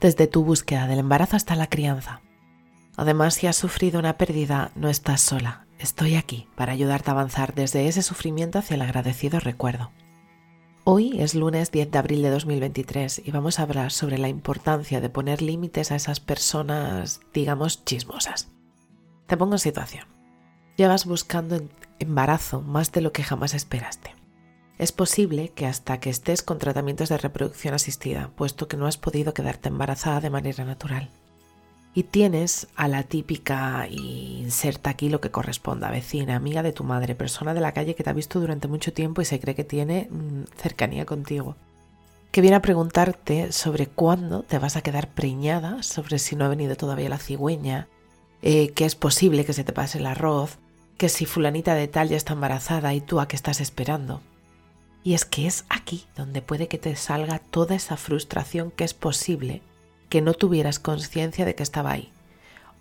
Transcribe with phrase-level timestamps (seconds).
[0.00, 2.20] desde tu búsqueda del embarazo hasta la crianza.
[2.96, 5.66] Además, si has sufrido una pérdida, no estás sola.
[5.78, 9.90] Estoy aquí para ayudarte a avanzar desde ese sufrimiento hacia el agradecido recuerdo.
[10.84, 15.00] Hoy es lunes 10 de abril de 2023 y vamos a hablar sobre la importancia
[15.00, 18.48] de poner límites a esas personas, digamos, chismosas.
[19.26, 20.06] Te pongo en situación.
[20.76, 21.60] Llevas buscando
[21.98, 24.14] embarazo más de lo que jamás esperaste.
[24.78, 28.98] Es posible que hasta que estés con tratamientos de reproducción asistida, puesto que no has
[28.98, 31.08] podido quedarte embarazada de manera natural.
[31.94, 37.14] Y tienes a la típica, inserta aquí lo que corresponda, vecina, amiga de tu madre,
[37.14, 39.64] persona de la calle que te ha visto durante mucho tiempo y se cree que
[39.64, 41.56] tiene mm, cercanía contigo,
[42.30, 46.48] que viene a preguntarte sobre cuándo te vas a quedar preñada, sobre si no ha
[46.48, 47.88] venido todavía la cigüeña,
[48.42, 50.58] eh, que es posible que se te pase el arroz,
[50.98, 54.20] que si fulanita de tal ya está embarazada y tú a qué estás esperando.
[55.06, 58.92] Y es que es aquí donde puede que te salga toda esa frustración que es
[58.92, 59.62] posible
[60.08, 62.10] que no tuvieras conciencia de que estaba ahí.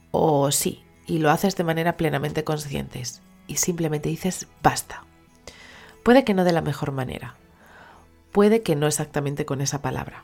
[0.10, 3.04] O sí, y lo haces de manera plenamente consciente
[3.46, 5.04] y simplemente dices basta.
[6.02, 7.36] Puede que no de la mejor manera.
[8.32, 10.24] Puede que no exactamente con esa palabra.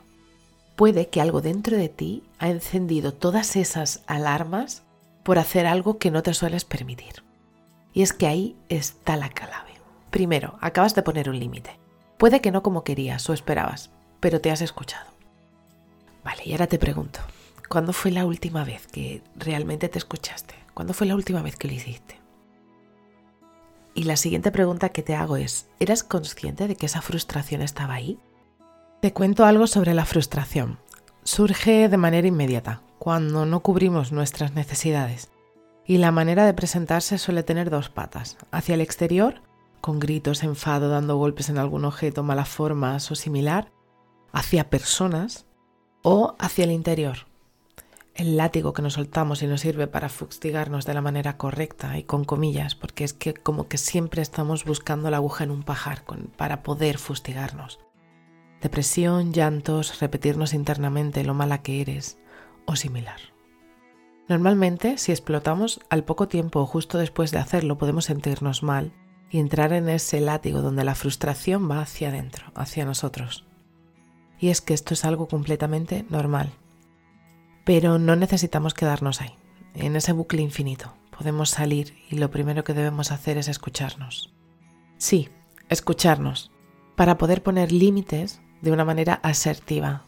[0.74, 4.82] Puede que algo dentro de ti ha encendido todas esas alarmas
[5.22, 7.22] por hacer algo que no te sueles permitir.
[7.94, 9.70] Y es que ahí está la clave.
[10.10, 11.80] Primero, acabas de poner un límite.
[12.22, 15.10] Puede que no como querías o esperabas, pero te has escuchado.
[16.22, 17.18] Vale, y ahora te pregunto,
[17.68, 20.54] ¿cuándo fue la última vez que realmente te escuchaste?
[20.72, 22.20] ¿Cuándo fue la última vez que lo hiciste?
[23.96, 27.94] Y la siguiente pregunta que te hago es, ¿eras consciente de que esa frustración estaba
[27.94, 28.20] ahí?
[29.00, 30.78] Te cuento algo sobre la frustración.
[31.24, 35.32] Surge de manera inmediata, cuando no cubrimos nuestras necesidades
[35.84, 38.38] y la manera de presentarse suele tener dos patas.
[38.52, 39.42] Hacia el exterior,
[39.82, 43.70] con gritos, enfado, dando golpes en algún objeto, malas formas o similar,
[44.32, 45.44] hacia personas
[46.02, 47.26] o hacia el interior.
[48.14, 52.04] El látigo que nos soltamos y nos sirve para fustigarnos de la manera correcta y
[52.04, 56.04] con comillas, porque es que como que siempre estamos buscando la aguja en un pajar
[56.36, 57.80] para poder fustigarnos.
[58.60, 62.18] Depresión, llantos, repetirnos internamente lo mala que eres
[62.66, 63.18] o similar.
[64.28, 68.92] Normalmente, si explotamos, al poco tiempo o justo después de hacerlo podemos sentirnos mal
[69.32, 73.46] y entrar en ese látigo donde la frustración va hacia adentro, hacia nosotros.
[74.38, 76.52] Y es que esto es algo completamente normal.
[77.64, 79.34] Pero no necesitamos quedarnos ahí,
[79.74, 80.92] en ese bucle infinito.
[81.16, 84.34] Podemos salir y lo primero que debemos hacer es escucharnos.
[84.98, 85.30] Sí,
[85.70, 86.50] escucharnos,
[86.94, 90.04] para poder poner límites de una manera asertiva,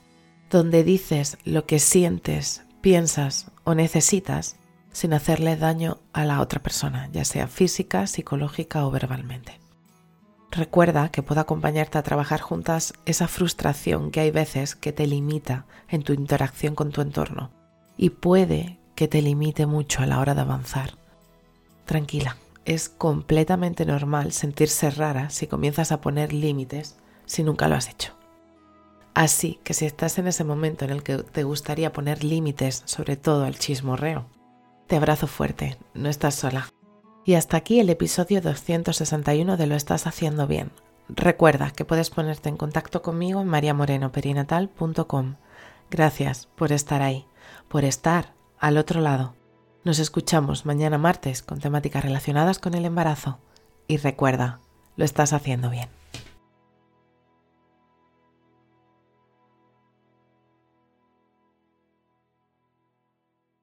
[0.51, 4.57] donde dices lo que sientes, piensas o necesitas
[4.95, 9.61] sin hacerle daño a la otra persona, ya sea física, psicológica o verbalmente.
[10.53, 15.67] Recuerda que puedo acompañarte a trabajar juntas esa frustración que hay veces que te limita
[15.89, 17.51] en tu interacción con tu entorno
[17.97, 20.95] y puede que te limite mucho a la hora de avanzar.
[21.87, 26.95] Tranquila, es completamente normal sentirse rara si comienzas a poner límites
[27.27, 28.13] si nunca lo has hecho.
[29.13, 33.17] Así que si estás en ese momento en el que te gustaría poner límites, sobre
[33.17, 34.27] todo al chismorreo,
[34.87, 36.69] te abrazo fuerte, no estás sola.
[37.25, 40.71] Y hasta aquí el episodio 261 de Lo estás haciendo bien.
[41.09, 45.37] Recuerda que puedes ponerte en contacto conmigo en mariamorenoperinatal.com.
[45.91, 47.27] Gracias por estar ahí,
[47.69, 49.35] por estar al otro lado.
[49.85, 53.39] Nos escuchamos mañana martes con temáticas relacionadas con el embarazo.
[53.87, 54.61] Y recuerda,
[54.97, 55.89] lo estás haciendo bien.